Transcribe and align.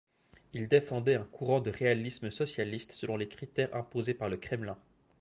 Il 0.53 0.67
défendait 0.67 1.13
un 1.13 1.25
courant 1.25 1.59
de 1.59 1.69
réalisme 1.69 2.31
socialiste 2.31 2.91
selon 2.91 3.17
les 3.17 3.27
critères 3.27 3.75
imposés 3.75 4.15
par 4.15 4.29
le 4.29 4.37
Kremlin. 4.37 4.79